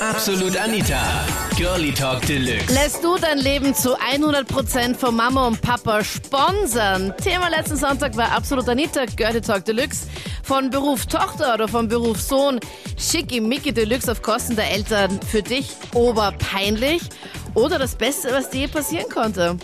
[0.00, 1.26] Absolut Anita.
[1.56, 2.72] Girlie Talk Deluxe.
[2.72, 7.12] Lässt du dein Leben zu 100% von Mama und Papa sponsern?
[7.16, 10.06] Thema letzten Sonntag war Absolut Anita, Girlie Talk Deluxe.
[10.44, 12.60] Von Beruf Tochter oder von Beruf Sohn,
[13.40, 15.18] Mickey Deluxe auf Kosten der Eltern.
[15.20, 17.02] Für dich oberpeinlich
[17.54, 19.56] oder das Beste, was dir je passieren konnte?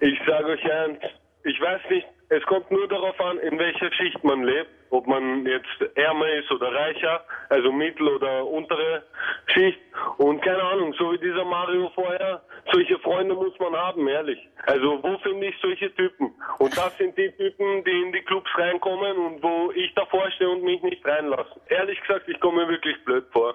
[0.00, 1.02] Ich sage euch ernst,
[1.44, 5.46] ich weiß nicht, es kommt nur darauf an, in welcher Schicht man lebt, ob man
[5.46, 9.04] jetzt ärmer ist oder reicher, also mittel- oder untere
[9.46, 9.78] Schicht.
[10.18, 12.42] Und keine Ahnung, so wie dieser Mario vorher,
[12.72, 14.38] solche Freunde muss man haben, ehrlich.
[14.66, 16.34] Also wo finde ich solche Typen?
[16.58, 20.50] Und das sind die Typen, die in die Clubs reinkommen und wo ich davor stehe
[20.50, 21.60] und mich nicht reinlassen.
[21.68, 23.54] Ehrlich gesagt, ich komme mir wirklich blöd vor.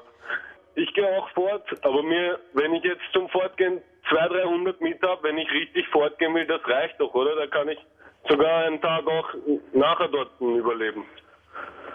[0.75, 5.23] Ich gehe auch fort, aber mir, wenn ich jetzt zum Fortgehen 200, 300 mit habe,
[5.23, 7.35] wenn ich richtig fortgehen will, das reicht doch, oder?
[7.35, 7.79] Da kann ich
[8.29, 9.29] sogar einen Tag auch
[9.73, 11.05] nachher dort überleben.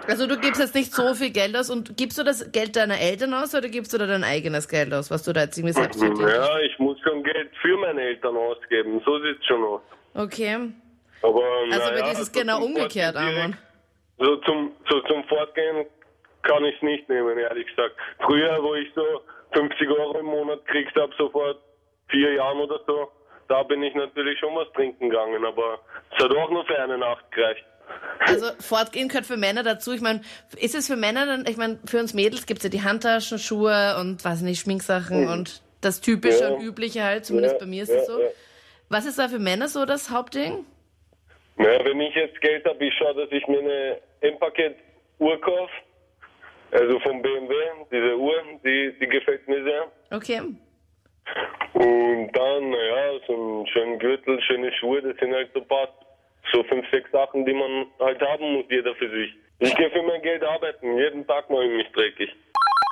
[0.06, 3.00] Also du gibst jetzt nicht so viel Geld aus und gibst du das Geld deiner
[3.00, 5.72] Eltern aus oder gibst du da dein eigenes Geld aus, was du da jetzt irgendwie
[5.72, 6.22] selbst verdienst?
[6.22, 9.80] Ja, ich muss schon Geld für meine Eltern ausgeben, so sieht es schon aus.
[10.14, 10.58] Okay.
[11.22, 13.56] Aber, also bei ja, ist es genau umgekehrt, Armin.
[14.18, 15.86] So zum, so zum Fortgehen
[16.42, 17.96] kann ich es nicht nehmen, ehrlich gesagt.
[18.20, 19.22] Früher, wo ich so
[19.54, 21.56] 50 Euro im Monat gekriegt habe, so vor
[22.08, 23.08] vier Jahren oder so,
[23.48, 26.98] da bin ich natürlich schon was trinken gegangen, aber es hat auch nur für eine
[26.98, 27.64] Nacht gereicht.
[28.20, 29.92] Also fortgehen gehört für Männer dazu.
[29.92, 30.22] Ich meine,
[30.56, 33.38] ist es für Männer dann, ich meine, für uns Mädels gibt es ja die Handtaschen,
[33.38, 35.30] Schuhe und weiß nicht, Schminksachen mhm.
[35.30, 36.48] und das Typische ja.
[36.48, 38.18] und Übliche halt, zumindest ja, bei mir ist es so.
[38.18, 38.28] Ja.
[38.88, 40.64] Was ist da für Männer so das Hauptding?
[41.56, 45.72] Naja, wenn ich jetzt Geld habe, ich schaue, dass ich mir eine M-Paket-Uhr kaufe.
[46.72, 47.54] Also vom BMW,
[47.92, 48.34] diese Uhr,
[48.64, 49.84] die, die gefällt mir sehr.
[50.10, 50.40] Okay.
[51.72, 55.88] Und dann, naja, so einen schönen Gürtel, schöne Schuhe, das sind halt so ein paar,
[56.52, 59.34] so fünf, sechs Sachen, die man halt haben muss, jeder für sich.
[59.60, 62.34] Ich gehe für mein Geld arbeiten, jeden Tag mache ich mich dreckig.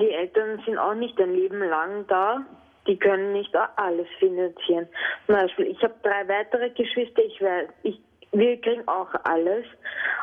[0.01, 2.45] Die Eltern sind auch nicht ein Leben lang da.
[2.87, 4.89] Die können nicht alles finanzieren.
[5.27, 8.01] Zum Beispiel, ich habe drei weitere Geschwister, ich weiß, ich,
[8.33, 9.65] wir kriegen auch alles.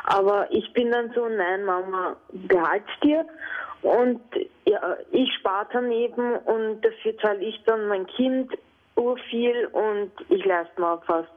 [0.04, 3.24] Aber ich bin dann so, nein, Mama, behalt's dir.
[3.82, 4.20] Und
[4.66, 8.52] ja, ich spare daneben und dafür zahle ich dann mein Kind
[9.30, 11.28] viel und ich leiste mir fast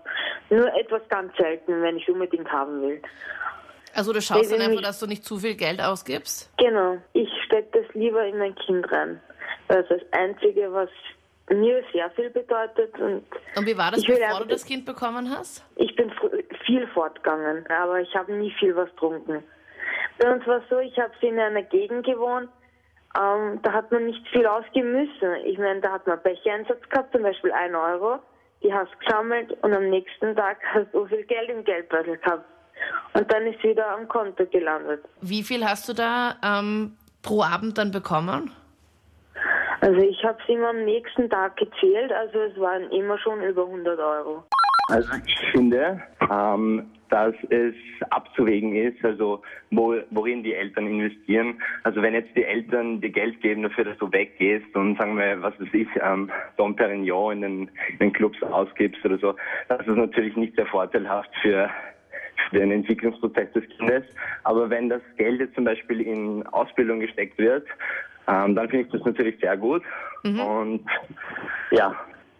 [0.49, 3.01] nur etwas ganz selten, wenn ich unbedingt haben will.
[3.93, 6.51] Also du schaust dann einfach, dass du nicht zu viel Geld ausgibst?
[6.57, 6.97] Genau.
[7.13, 9.21] Ich stecke das lieber in mein Kind rein.
[9.67, 10.89] Das ist das Einzige, was
[11.49, 12.97] mir sehr viel bedeutet.
[12.99, 13.23] Und,
[13.55, 15.63] und wie war das, bevor du das Kind bekommen hast?
[15.75, 16.11] Ich bin
[16.65, 19.43] viel fortgegangen, aber ich habe nie viel was getrunken.
[20.19, 22.49] Bei uns war es so, ich habe in einer Gegend gewohnt,
[23.15, 25.35] ähm, da hat man nicht viel ausgeben müssen.
[25.45, 28.19] Ich meine, da hat man Bechereinsatz gehabt, zum Beispiel 1 Euro,
[28.63, 32.45] die hast gesammelt und am nächsten Tag hast du so viel Geld im Geldbeutel gehabt.
[33.13, 35.05] Und dann ist wieder am Konto gelandet.
[35.21, 38.51] Wie viel hast du da ähm, pro Abend dann bekommen?
[39.81, 43.63] Also ich habe es immer am nächsten Tag gezählt, also es waren immer schon über
[43.63, 44.43] 100 Euro.
[44.89, 47.75] Also ich finde, ähm, dass es
[48.09, 51.61] abzuwägen ist, also wo, worin die Eltern investieren.
[51.83, 55.41] Also wenn jetzt die Eltern dir Geld geben dafür, dass du weggehst und sagen wir,
[55.41, 59.35] was weiß ich, ähm, Dom Perignon in den, in den Clubs ausgibst oder so,
[59.69, 61.69] das ist natürlich nicht sehr vorteilhaft für
[62.51, 64.03] den Entwicklungsprozess des Kindes.
[64.43, 67.67] Aber wenn das Geld jetzt zum Beispiel in Ausbildung gesteckt wird,
[68.27, 69.83] ähm, dann finde ich das natürlich sehr gut.
[70.23, 70.39] Mhm.
[70.39, 70.85] Und
[71.71, 71.95] ja,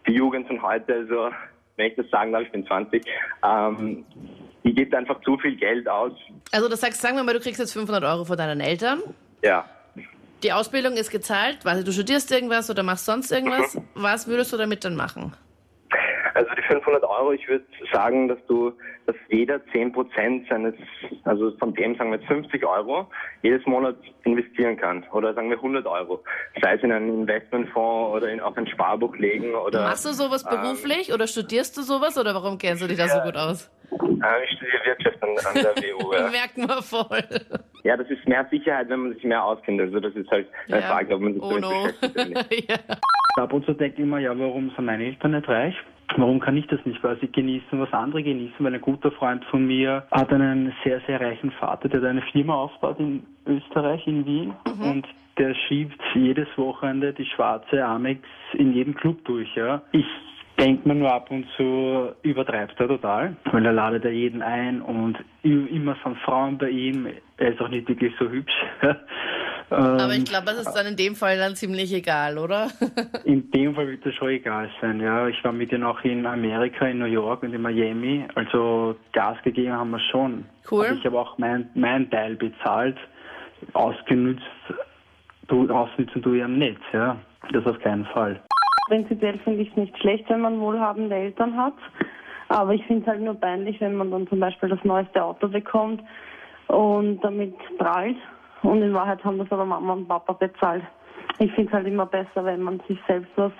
[0.06, 1.30] die Jugend von heute, also
[1.76, 3.04] wenn ich das sagen darf, ich bin 20,
[3.44, 4.04] ähm,
[4.64, 6.12] die gibt einfach zu viel Geld aus.
[6.52, 9.02] Also das sagst, sagen wir mal, du kriegst jetzt 500 Euro von deinen Eltern.
[9.42, 9.64] Ja.
[10.42, 13.74] Die Ausbildung ist gezahlt, weil du studierst irgendwas oder machst sonst irgendwas.
[13.74, 13.82] Mhm.
[13.94, 15.32] Was würdest du damit dann machen?
[16.34, 18.72] Also die 500 Euro, ich würde sagen, dass du,
[19.06, 20.74] dass jeder 10 Prozent seines,
[21.24, 23.08] also von dem sagen wir jetzt 50 Euro,
[23.42, 25.04] jedes Monat investieren kann.
[25.12, 26.24] Oder sagen wir 100 Euro.
[26.60, 29.82] Sei es in einen Investmentfonds oder in, auf ein Sparbuch legen oder.
[29.82, 32.98] Machst du sowas ähm, beruflich ähm, oder studierst du sowas oder warum kennst du dich
[32.98, 33.70] da so gut aus?
[33.92, 36.12] Äh, ich studiere Wirtschaft an, an der WU.
[36.14, 36.30] Ja.
[36.30, 37.24] Merkt man voll.
[37.82, 39.80] Ja, das ist mehr Sicherheit, wenn man sich mehr auskennt.
[39.80, 40.86] Also das ist halt eine ja.
[40.86, 42.08] Frage, ob man sich oh damit no.
[42.08, 42.76] beschäftigt ja.
[43.36, 45.74] Ab und zu denke ich immer, ja, warum sind meine Eltern nicht reich?
[46.16, 47.02] Warum kann ich das nicht?
[47.02, 48.56] Weil sie genießen, was andere genießen.
[48.58, 52.54] Weil ein guter Freund von mir hat einen sehr, sehr reichen Vater, der eine Firma
[52.54, 54.54] aufgebaut in Österreich, in Wien.
[54.66, 54.90] Mhm.
[54.90, 55.08] Und
[55.38, 58.20] der schiebt jedes Wochenende die schwarze Amex
[58.52, 59.52] in jedem Club durch.
[59.56, 59.82] Ja.
[59.92, 60.06] Ich
[60.58, 64.80] denkt man nur ab und zu, übertreibt er total, weil er ladet ja jeden ein
[64.82, 67.08] und immer sind Frauen bei ihm.
[67.38, 68.54] Er ist auch nicht wirklich so hübsch.
[69.76, 72.68] Aber ich ähm, glaube, es ist dann in dem Fall dann ziemlich egal, oder?
[73.24, 75.28] in dem Fall wird das schon egal sein, ja.
[75.28, 78.24] Ich war mit ihm auch in Amerika, in New York und in Miami.
[78.34, 80.44] Also Gas gegeben haben wir schon.
[80.70, 80.86] Cool.
[80.86, 82.96] Aber ich habe auch mein, mein Teil bezahlt,
[83.72, 84.42] ausgenutzt
[85.48, 87.16] du ausnützen ich am Netz, ja.
[87.52, 88.40] Das auf keinen Fall.
[88.88, 91.74] Prinzipiell finde ich es nicht schlecht, wenn man wohlhabende Eltern hat.
[92.48, 95.48] Aber ich finde es halt nur peinlich, wenn man dann zum Beispiel das neueste Auto
[95.48, 96.02] bekommt
[96.68, 98.16] und damit prallt.
[98.64, 100.82] Und in Wahrheit haben das aber Mama und Papa bezahlt.
[101.38, 103.52] Ich finde es halt immer besser, wenn man sich selbst was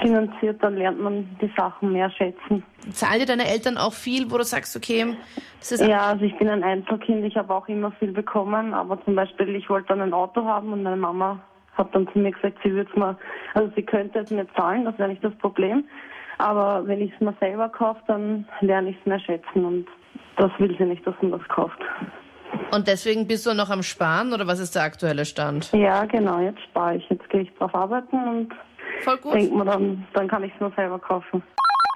[0.00, 2.62] finanziert, dann lernt man die Sachen mehr schätzen.
[2.92, 5.16] Zahlen dir deine Eltern auch viel, wo du sagst, okay,
[5.58, 9.02] das ist Ja, also ich bin ein Einzelkind, ich habe auch immer viel bekommen, aber
[9.04, 11.40] zum Beispiel, ich wollte dann ein Auto haben und meine Mama
[11.76, 13.16] hat dann zu mir gesagt, sie würde es mir,
[13.54, 15.84] also sie könnte es mir zahlen, das wäre nicht das Problem.
[16.38, 19.86] Aber wenn ich es mir selber kaufe, dann lerne ich es mehr schätzen und
[20.36, 21.78] das will sie nicht, dass man das kauft.
[22.70, 25.72] Und deswegen bist du noch am Sparen oder was ist der aktuelle Stand?
[25.72, 27.08] Ja, genau, jetzt spare ich.
[27.08, 28.54] Jetzt gehe ich drauf arbeiten und
[29.00, 29.34] Voll gut.
[29.34, 31.42] denke mir dann, dann kann ich es mir selber kaufen.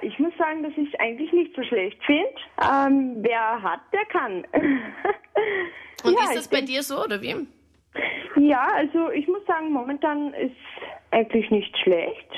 [0.01, 2.27] Ich muss sagen, dass ich es eigentlich nicht so schlecht finde.
[2.61, 4.43] Ähm, wer hat, der kann.
[6.03, 7.47] Und ja, ist das bei dir so oder wie?
[8.35, 10.55] Ja, also ich muss sagen, momentan ist
[11.11, 12.29] eigentlich nicht schlecht.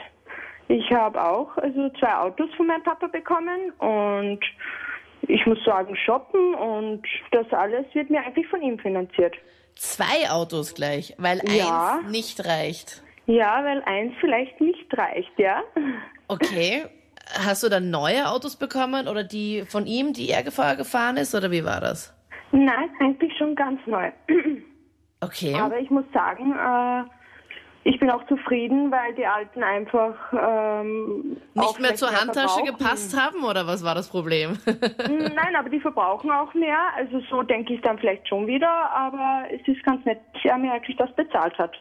[0.67, 4.39] Ich habe auch also zwei Autos von meinem Papa bekommen und
[5.27, 9.35] ich muss sagen, shoppen und das alles wird mir eigentlich von ihm finanziert.
[9.75, 11.99] Zwei Autos gleich, weil Ja.
[12.01, 13.01] eins nicht reicht.
[13.27, 15.63] Ja, weil eins vielleicht nicht reicht, ja.
[16.27, 16.85] Okay.
[17.43, 21.33] Hast du dann neue Autos bekommen oder die von ihm, die er vorher gefahren ist
[21.33, 22.13] oder wie war das?
[22.51, 24.11] Nein, eigentlich schon ganz neu.
[25.21, 25.55] Okay.
[25.55, 27.03] Aber ich muss sagen, äh,
[27.87, 32.77] ich bin auch zufrieden, weil die alten einfach ähm, nicht mehr zur Handtasche verbrauchen.
[32.77, 34.57] gepasst haben oder was war das Problem?
[34.65, 36.79] Nein, aber die verbrauchen auch mehr.
[36.97, 38.67] Also so denke ich dann vielleicht schon wieder.
[38.91, 41.73] Aber es ist ganz nett, dass er mir eigentlich das bezahlt hat.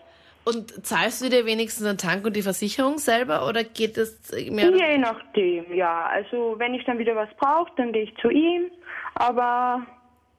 [0.44, 4.70] Und zahlst du dir wenigstens den Tank und die Versicherung selber oder geht es mehr?
[4.76, 6.04] Je nachdem, ja.
[6.12, 8.70] Also wenn ich dann wieder was brauche, dann gehe ich zu ihm.
[9.14, 9.80] Aber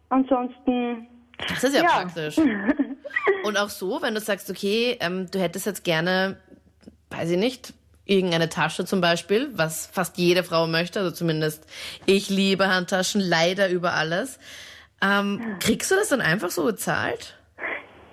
[0.09, 1.07] ansonsten,
[1.49, 1.89] Das ist ja, Ja.
[1.89, 2.37] praktisch.
[3.43, 6.37] Und auch so, wenn du sagst, okay, ähm, du hättest jetzt gerne,
[7.09, 7.73] weiß ich nicht,
[8.05, 11.65] irgendeine Tasche zum Beispiel, was fast jede Frau möchte, also zumindest
[12.05, 14.39] ich liebe Handtaschen, leider über alles.
[15.01, 17.35] Ähm, kriegst du das dann einfach so bezahlt?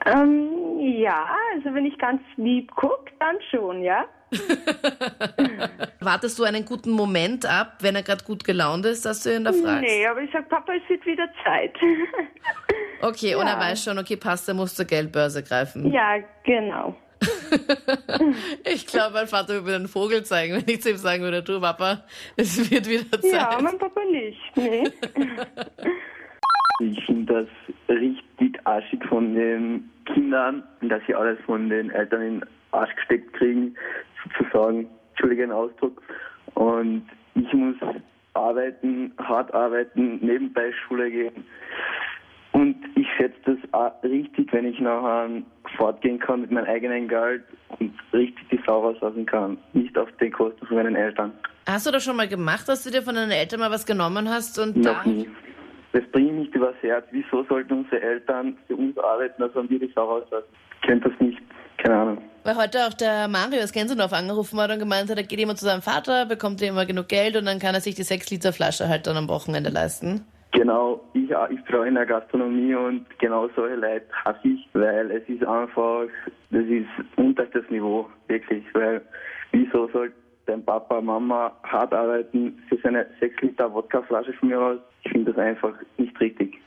[0.07, 4.05] ähm, ja, also wenn ich ganz lieb gucke, dann schon, ja.
[6.01, 9.45] Wartest du einen guten Moment ab, wenn er gerade gut gelaunt ist, dass du ihn
[9.45, 9.83] da fragst?
[9.83, 11.77] Nee, aber ich sag, Papa, es wird wieder Zeit.
[13.03, 13.61] Okay, und er Ja.
[13.61, 15.93] weiß schon, okay, passt, er muss zur Geldbörse greifen.
[15.93, 16.97] ja, genau.
[18.65, 21.43] Ich glaube, mein Vater würde mir einen Vogel zeigen, wenn ich zu ihm sagen würde,
[21.43, 22.03] du Papa,
[22.37, 23.33] es wird wieder Zeit.
[23.33, 24.41] Ja, mein Papa nicht.
[24.57, 24.85] Nee.
[26.81, 32.41] Ich finde das richtig arschig von den Kindern, dass sie alles von den Eltern in
[32.41, 33.77] den Arsch gesteckt kriegen,
[34.37, 36.03] sozusagen, entschuldige den Ausdruck.
[36.55, 37.07] Und
[37.37, 37.77] ich muss
[38.35, 41.45] arbeiten, hart arbeiten, nebenbei Schule gehen.
[42.63, 45.29] Und ich schätze das auch richtig, wenn ich nachher
[45.77, 47.43] fortgehen kann mit meinem eigenen Geld
[47.81, 49.59] und richtig die Sau rauslassen kann.
[49.73, 51.33] Nicht auf den Kosten von meinen Eltern.
[51.67, 54.31] Hast du das schon mal gemacht, dass du dir von deinen Eltern mal was genommen
[54.31, 55.29] hast und Noch nie.
[55.93, 57.05] Das bringt mich übers Herz.
[57.11, 60.47] Wieso sollten unsere Eltern für uns arbeiten, als wenn wir die Sau rauslassen?
[60.81, 61.43] Ich könnte das nicht.
[61.79, 62.19] Keine Ahnung.
[62.45, 65.57] Weil heute auch der Mario aus Gänsenorf angerufen hat und gemeint hat, er geht immer
[65.57, 68.31] zu seinem Vater, bekommt er immer genug Geld und dann kann er sich die 6
[68.31, 70.25] Liter Flasche halt dann am Wochenende leisten.
[70.53, 71.03] Genau,
[71.33, 75.27] ich, auch- ich freue in der Gastronomie und genau solche Leute hasse ich, weil es
[75.29, 76.05] ist einfach,
[76.51, 76.87] das ist
[77.17, 79.01] unterstes Niveau, wirklich, weil
[79.53, 80.13] wieso soll
[80.47, 84.79] dein Papa, Mama hart arbeiten für seine 6 Liter Wodkaflasche von mir aus?
[85.05, 86.59] Ich finde das einfach nicht richtig.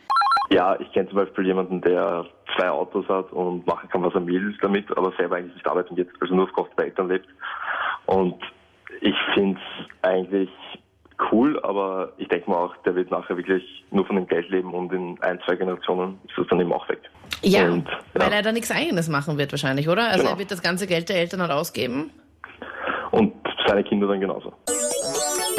[0.52, 4.26] Ja, ich kenne zum Beispiel jemanden, der zwei Autos hat und machen kann, was er
[4.26, 7.28] will damit, aber selber eigentlich nicht arbeiten geht, also nur auf Kosten der Eltern lebt.
[8.06, 8.36] Und
[9.02, 10.50] ich finde es eigentlich
[11.32, 14.74] cool, aber ich denke mal auch, der wird nachher wirklich nur von dem Geld leben
[14.74, 17.00] und in ein, zwei Generationen ist das dann eben auch weg.
[17.42, 18.36] Ja, Und, weil ja.
[18.38, 20.08] er da nichts Eigenes machen wird wahrscheinlich, oder?
[20.08, 20.32] Also Genau.
[20.32, 22.12] er wird das ganze Geld der Eltern halt ausgeben.
[23.12, 23.34] Und
[23.68, 24.52] seine Kinder dann genauso.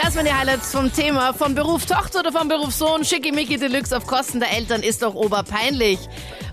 [0.02, 1.32] Das waren die Highlights vom Thema.
[1.32, 3.02] Vom Beruf Tochter oder vom Beruf Sohn.
[3.04, 5.98] Schickimicki Deluxe auf Kosten der Eltern ist doch oberpeinlich.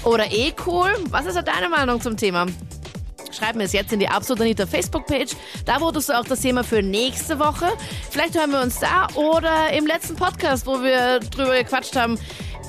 [0.06, 0.92] Oder eh cool?
[1.12, 2.46] Was ist da deine Meinung zum Thema?
[3.38, 5.36] Schreib mir es jetzt in die Absolut Anita Facebook-Page.
[5.66, 7.68] Da votest du auch das Thema für nächste Woche.
[8.10, 12.20] Vielleicht hören wir uns da oder im letzten Podcast, wo wir drüber gequatscht haben.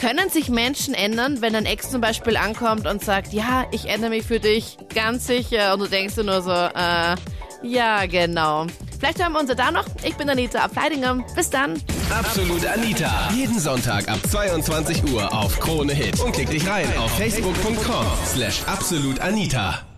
[0.00, 4.10] Können sich Menschen ändern, wenn ein Ex zum Beispiel ankommt und sagt, ja, ich ändere
[4.10, 5.74] mich für dich, ganz sicher.
[5.74, 7.14] Und du denkst dir nur so, äh,
[7.62, 8.66] ja, genau.
[8.98, 9.86] Vielleicht hören wir uns da noch.
[10.02, 11.24] Ich bin Anita Ableidinger.
[11.34, 11.80] Bis dann.
[12.10, 13.30] Absolut Anita.
[13.34, 16.20] Jeden Sonntag ab 22 Uhr auf Krone Hit.
[16.20, 19.93] Und klick dich rein auf facebook.com slash absolutanita.